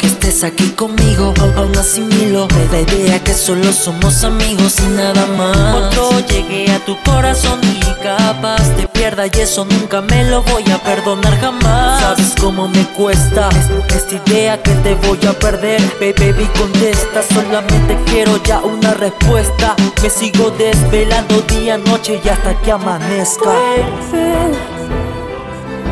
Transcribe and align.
que 0.00 0.06
estés 0.06 0.42
aquí 0.44 0.70
conmigo, 0.70 1.34
aún 1.56 1.76
asimilo 1.76 2.48
La 2.72 2.80
idea 2.80 3.22
que 3.22 3.34
solo 3.34 3.72
somos 3.72 4.24
amigos 4.24 4.76
y 4.80 4.88
nada 4.96 5.26
más. 5.36 5.56
Otro 5.74 6.10
llegue 6.28 6.70
a 6.72 6.78
tu 6.84 6.96
corazón 7.02 7.60
y 7.62 7.80
capaz 8.02 8.62
te 8.76 8.86
pierda 8.88 9.26
Y 9.26 9.40
eso 9.40 9.64
nunca 9.64 10.00
me 10.00 10.24
lo 10.30 10.42
voy 10.42 10.64
a 10.70 10.78
perdonar 10.78 11.38
jamás. 11.40 12.00
Sabes 12.00 12.34
cómo 12.40 12.68
me 12.68 12.84
cuesta 12.96 13.48
es- 13.50 13.96
esta 13.96 14.14
idea 14.30 14.62
que 14.62 14.70
te 14.76 14.94
voy 14.94 15.18
a 15.28 15.32
perder 15.38 15.80
Baby, 16.00 16.12
baby 16.32 16.48
contesta, 16.58 17.22
solamente 17.34 17.98
quiero 18.06 18.42
ya 18.42 18.60
una 18.60 18.94
respuesta. 18.94 19.74
Me 20.02 20.08
sigo 20.10 20.50
desvelando 20.50 21.40
día, 21.42 21.76
noche 21.78 22.20
y 22.24 22.28
hasta 22.28 22.54
que 22.62 22.72
amanezca. 22.72 23.44
Vuelve, 23.44 24.56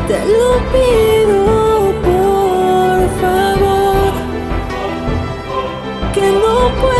te 0.07 0.19
lo 0.25 0.57
pido 0.71 1.38
que 6.75 6.98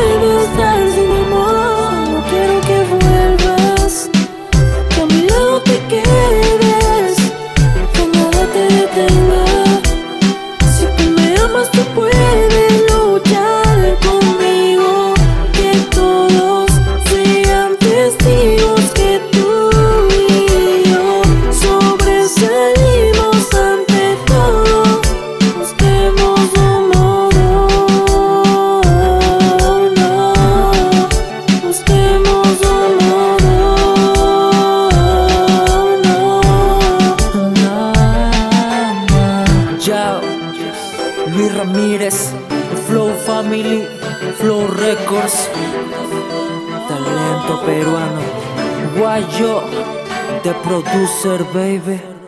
Luis 41.39 41.55
Ramírez, 41.55 42.33
Flow 42.85 43.13
Family, 43.25 43.87
Flow 44.39 44.67
Records, 44.67 45.49
talento 46.85 47.65
peruano, 47.65 48.19
Guayo, 48.97 49.61
The 50.43 50.53
Producer 50.65 51.41
Baby. 51.53 52.18